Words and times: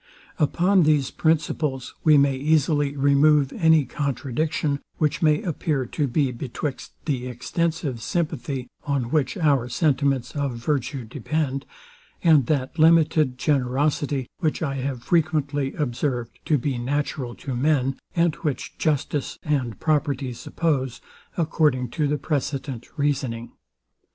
Upon 0.39 0.81
these 0.81 1.11
principles 1.11 1.93
we 2.03 2.17
may 2.17 2.35
easily 2.35 2.97
remove 2.97 3.53
any 3.53 3.85
contradiction, 3.85 4.79
which 4.97 5.21
may 5.21 5.43
appear 5.43 5.85
to 5.85 6.07
be 6.07 6.31
betwixt 6.31 6.93
the 7.05 7.27
extensive 7.27 8.01
sympathy, 8.01 8.67
on 8.83 9.11
which 9.11 9.37
our 9.37 9.69
sentiments 9.69 10.35
of 10.35 10.55
virtue 10.57 11.05
depend, 11.05 11.67
and 12.23 12.47
that 12.47 12.79
limited 12.79 13.37
generosity 13.37 14.27
which 14.39 14.63
I 14.63 14.77
have 14.77 15.03
frequently 15.03 15.75
observed 15.75 16.39
to 16.45 16.57
be 16.57 16.79
natural 16.79 17.35
to 17.35 17.53
men, 17.55 17.99
and 18.15 18.33
which 18.37 18.79
justice 18.79 19.37
and 19.43 19.79
property 19.79 20.33
suppose, 20.33 20.99
according 21.37 21.89
to 21.89 22.07
the 22.07 22.17
precedent 22.17 22.87
reasoning. 22.97 23.51